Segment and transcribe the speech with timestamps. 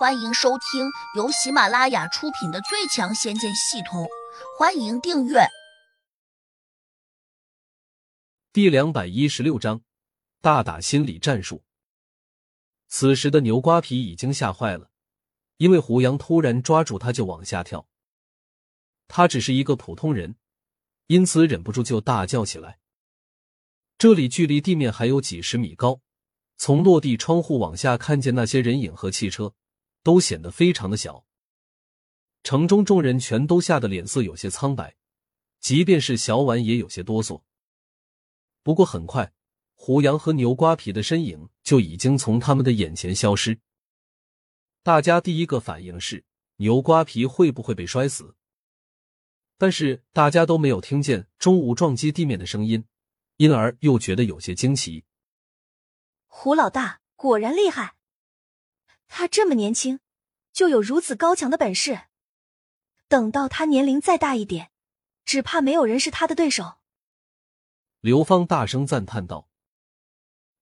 [0.00, 4.04] 欢迎收听由喜马拉雅出品的《最强仙剑系统》，
[4.58, 5.46] 欢迎订阅。
[8.50, 9.82] 第两百一十六章，
[10.40, 11.62] 大打心理战术。
[12.88, 14.90] 此时的牛瓜皮已经吓坏了，
[15.58, 17.86] 因为胡杨突然抓住他就往下跳。
[19.06, 20.36] 他只是一个普通人，
[21.08, 22.78] 因此忍不住就大叫起来。
[23.98, 26.00] 这里距离地面还有几十米高，
[26.56, 29.52] 从落地窗户往下看见那些人影和汽车。
[30.02, 31.24] 都显得非常的小，
[32.42, 34.96] 城中众人全都吓得脸色有些苍白，
[35.60, 37.42] 即便是小婉也有些哆嗦。
[38.62, 39.32] 不过很快，
[39.74, 43.58] 胡杨和牛瓜皮的身影就已经从他们的眼前消失。
[44.82, 46.24] 大家第一个反应是
[46.56, 48.34] 牛瓜皮会不会被摔死？
[49.58, 52.86] 但是大家都没有听见中午撞击地面的声音，
[53.36, 55.04] 因而又觉得有些惊奇。
[56.26, 57.96] 胡老大果然厉害。
[59.20, 60.00] 他这么年轻，
[60.50, 62.04] 就有如此高强的本事。
[63.06, 64.70] 等到他年龄再大一点，
[65.26, 66.78] 只怕没有人是他的对手。
[68.00, 69.50] 刘芳大声赞叹道。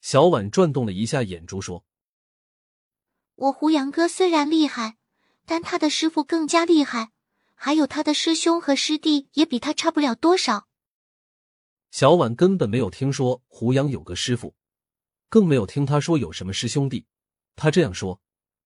[0.00, 1.84] 小婉转动了一下眼珠，说
[3.36, 4.96] ：“我胡杨哥虽然厉害，
[5.46, 7.12] 但他的师傅更加厉害，
[7.54, 10.66] 还有他的师兄和师弟也比他差不了多少。”
[11.92, 14.56] 小婉根本没有听说胡杨有个师傅，
[15.28, 17.06] 更没有听他说有什么师兄弟。
[17.54, 18.20] 他这样说。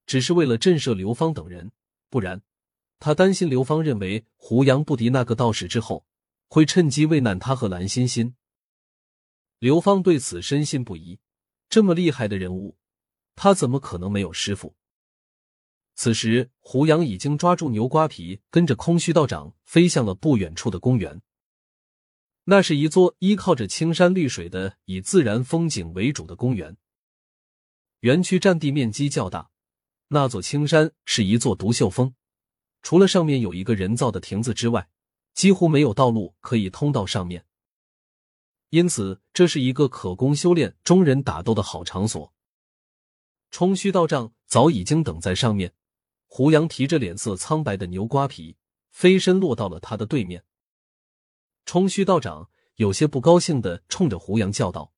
[0.07, 1.73] 只是为了震慑刘芳等人，
[2.11, 2.43] 不然，
[2.99, 6.07] 他担心刘芳认为胡杨不敌那个道士之后，
[6.49, 8.35] 会趁机为难他和蓝欣欣。
[9.59, 11.19] 刘芳对此深信不疑，
[11.69, 12.77] 这么厉害的人物，
[13.35, 14.77] 他怎么可能没有师傅？
[15.95, 21.23] 此时，胡杨已经抓住牛瓜皮，跟着空虚道长飞向了不远处的公园。
[22.45, 26.77] 那是一座依靠着青山绿水的以自然风景为主的公园，
[28.01, 29.51] 园区占地面积较大。
[30.09, 32.15] 那座青山是一座独秀峰，
[32.83, 34.89] 除了上面有一个人造的亭子之外，
[35.33, 37.47] 几乎没有道路可以通到上面。
[38.71, 42.33] 因此，这是一个可供修炼中人打斗的好场所。
[43.51, 45.73] 冲虚道长早已经等在上面，
[46.27, 48.57] 胡杨提着脸色苍白的牛瓜皮，
[48.91, 50.45] 飞身落到了他的对面。
[51.65, 54.93] 冲虚道长有些不高兴的冲着胡杨叫道：“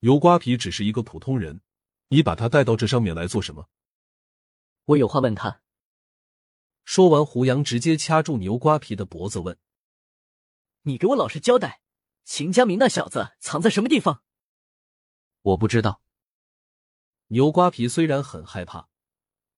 [0.00, 1.60] 牛瓜皮只是一个普通人，
[2.08, 3.68] 你把他带到这上面来做什么？”
[4.86, 5.60] 我有话问他。
[6.84, 9.58] 说完，胡杨直接掐住牛瓜皮的脖子问
[10.82, 11.80] ：“你给我老实交代，
[12.24, 14.22] 秦家明那小子藏在什么地方？”
[15.40, 16.02] 我不知道。
[17.28, 18.88] 牛瓜皮虽然很害怕，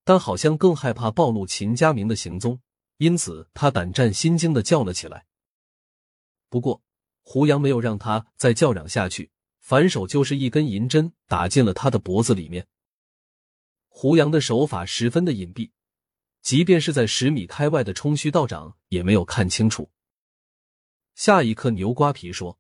[0.05, 2.61] 但好像更害怕暴露秦家明的行踪，
[2.99, 5.27] 因此他胆战心惊的叫了起来。
[6.49, 6.81] 不过，
[7.23, 12.69] 胡杨没有让他再叫嚷下去，反手就是一根银针打进了他的脖子里面。
[13.99, 15.71] 胡杨的手法十分的隐蔽，
[16.43, 19.91] 即便是在十米开外的冲虚道长也没有看清楚。
[21.15, 22.59] 下一刻，牛瓜皮说：“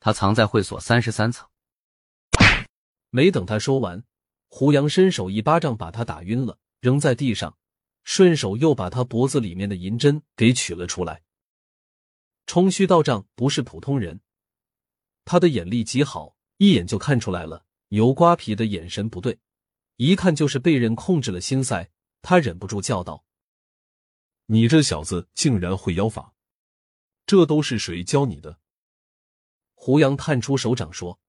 [0.00, 1.46] 他藏在会所三十三层。”
[3.12, 4.02] 没等他说完，
[4.48, 7.58] 胡杨伸手一巴掌把他打晕了，扔在地上，
[8.02, 11.22] 顺手又把他脖子里面的银针给取了出来。
[12.46, 14.22] 冲虚道长不是普通人，
[15.26, 19.38] 他的眼力极好，一眼就看出来了牛瓜皮的眼神不对。
[19.96, 21.90] 一看就是被人控制了心塞，
[22.20, 23.24] 他忍不住叫道
[24.46, 26.34] ：“你这小子竟然会妖法，
[27.26, 28.58] 这都是谁教你的？”
[29.74, 31.20] 胡杨探出手掌说：“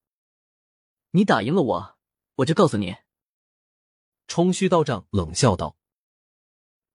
[1.11, 1.97] 你打赢了我，
[2.37, 2.95] 我就告诉你。”
[4.27, 5.77] 冲虚道长冷笑道：“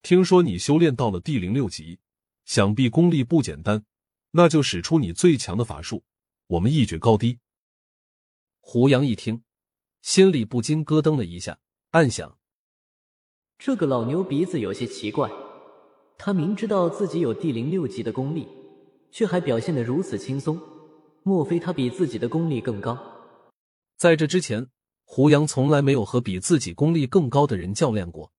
[0.02, 2.00] 听说你修炼到了第零六级，
[2.44, 3.84] 想必功力不简单，
[4.32, 6.04] 那就使出你最强的法术，
[6.48, 7.38] 我们一决高低。”
[8.58, 9.44] 胡杨一听。
[10.02, 11.58] 心里不禁咯噔了一下，
[11.90, 12.38] 暗想：
[13.58, 15.30] 这个老牛鼻子有些奇怪。
[16.16, 18.46] 他明知道自己有第零六级的功力，
[19.10, 20.60] 却还表现得如此轻松。
[21.22, 22.98] 莫非他比自己的功力更高？
[23.96, 24.68] 在这之前，
[25.04, 28.32] 胡杨从来没有和比自己功力更高的人较量过。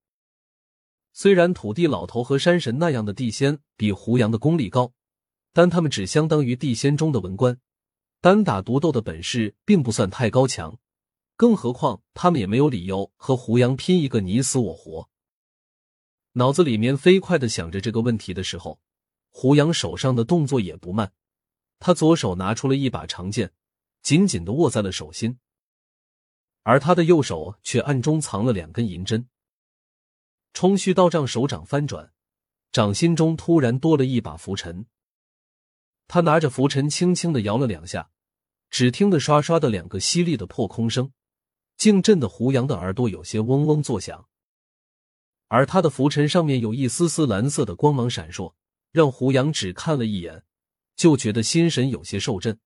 [1.14, 4.94] 虽然土地老头和山神那样的地仙比胡杨的功力高，
[5.54, 7.60] 但他们只相当于地仙中的文官，
[8.19, 10.78] 单打独斗的本事并不算太高强。
[11.42, 15.10] 更何况，他们也没有理由和胡杨拼一个你死我活。
[16.34, 18.80] 脑子里面飞快的想着这个问题的时候，
[19.32, 21.14] 胡杨手上的动作也不慢，
[21.80, 23.54] 他左手拿出了一把长剑，
[24.04, 25.40] 紧紧的握在了手心，
[26.62, 29.28] 而他的右手却暗中藏了两根银针。
[30.54, 32.14] 冲虚道丈手掌翻转，
[32.72, 34.86] 掌心中突然多了一把拂尘，
[36.08, 38.12] 他拿着拂尘轻轻的摇了两下，
[38.70, 41.12] 只听得刷刷的两个犀利的破空声。
[41.81, 44.28] 竟震得胡杨的耳朵有些嗡嗡作响。
[45.48, 48.54] 而他的拂尘上面有一丝丝蓝色的光芒闪烁，
[48.92, 50.44] 让胡杨只看了一眼，
[50.95, 52.60] 就觉得心神有些受震。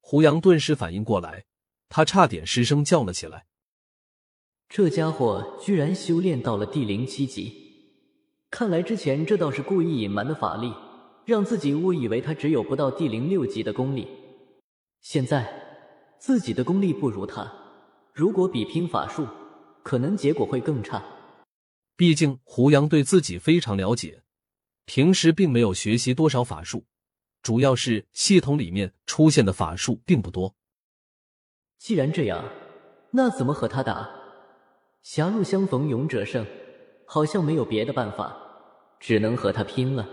[0.00, 1.44] 胡杨顿时反应过来，
[1.90, 3.44] 他差点失声叫了起来
[4.66, 7.52] ：“这家伙居然修炼到了第零七级！
[8.48, 10.72] 看来之前这倒是故意隐瞒的法力，
[11.26, 14.08] 让自己误以为他只有不到第零六级的功力。
[15.02, 17.59] 现在自己的功力不如他，
[18.12, 19.26] 如果比拼法术，
[19.82, 21.02] 可能结果会更差。”
[21.96, 24.22] 毕竟胡杨对自己非常了解，
[24.86, 26.86] 平时并没有学习多少法术，
[27.42, 30.54] 主要是系统里面出现的法术并不多。
[31.78, 32.44] 既然这样，
[33.10, 34.08] 那怎么和他打？
[35.02, 36.46] 狭路相逢勇者胜，
[37.06, 38.36] 好像没有别的办法，
[38.98, 40.08] 只能和他拼了。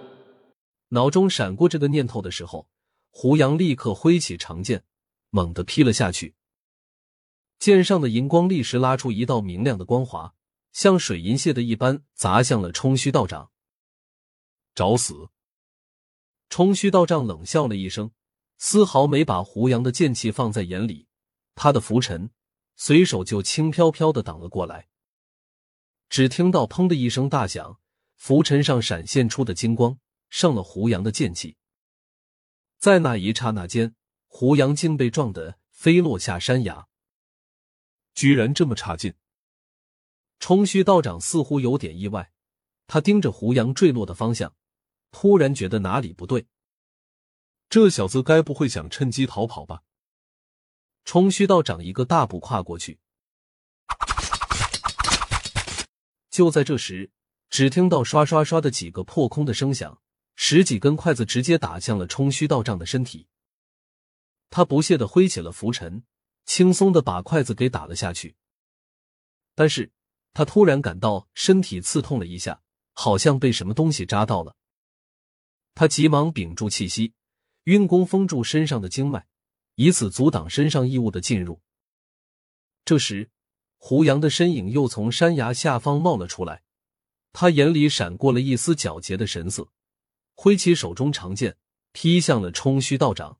[0.89, 2.67] 脑中闪过这个念头的时候，
[3.09, 4.83] 胡杨立刻挥起长剑，
[5.29, 6.35] 猛地劈了下去。
[7.59, 10.33] 剑上的银光立时拉出一道明亮的光华。
[10.73, 13.49] 像水银泻的一般砸向了冲虚道长，
[14.75, 15.29] 找死！
[16.49, 18.11] 冲虚道长冷笑了一声，
[18.59, 21.07] 丝毫没把胡杨的剑气放在眼里。
[21.55, 22.29] 他的拂尘
[22.75, 24.87] 随手就轻飘飘的挡了过来。
[26.09, 27.79] 只听到“砰”的一声大响，
[28.15, 29.97] 拂尘上闪现出的金光
[30.29, 31.57] 上了胡杨的剑气。
[32.77, 33.95] 在那一刹那间，
[34.27, 36.87] 胡杨竟被撞得飞落下山崖。
[38.17, 39.13] 居然这么差劲！
[40.39, 42.31] 冲虚道长似乎有点意外，
[42.87, 44.55] 他盯着胡杨坠落的方向，
[45.11, 46.47] 突然觉得哪里不对。
[47.69, 49.83] 这小子该不会想趁机逃跑吧？
[51.05, 52.97] 冲虚道长一个大步跨过去。
[56.31, 57.11] 就在这时，
[57.51, 60.01] 只听到刷刷刷的几个破空的声响，
[60.35, 63.27] 十几根筷子直接打向了冲虚道长的身体。
[64.49, 66.03] 他不屑的挥起了拂尘，
[66.47, 68.35] 轻松的把筷子给打了下去。
[69.53, 69.91] 但是。
[70.33, 72.61] 他突然感到身体刺痛了一下，
[72.93, 74.55] 好像被什么东西扎到了。
[75.73, 77.15] 他急忙屏住气息，
[77.63, 79.25] 运功封住身上的经脉，
[79.73, 81.59] 以此阻挡身上异物的进入。
[82.85, 83.31] 这时，
[83.77, 86.61] 胡杨的身影又从山崖下方冒了出来，
[87.33, 89.71] 他眼里闪过了一丝皎洁的神色，
[90.35, 91.57] 挥起手中长剑，
[91.93, 93.39] 劈向了冲虚道长。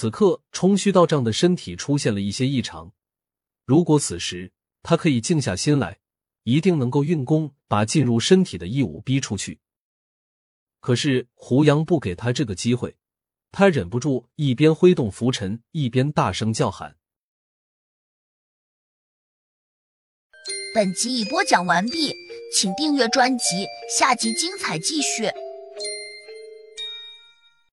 [0.00, 2.92] 此刻，冲虚道长的身体出现了一些异常，
[3.64, 4.52] 如果此时。
[4.80, 5.98] 他可以静下心来，
[6.44, 9.58] 一定能够运功把进入身体的异物逼出去。
[10.78, 12.96] 可是胡杨不给他这个机会，
[13.50, 16.96] 他忍不住一边挥动拂尘，一边大声叫喊。
[20.76, 22.14] 本集已播讲完毕，
[22.54, 23.66] 请订阅专辑，
[23.98, 25.24] 下集精彩继续。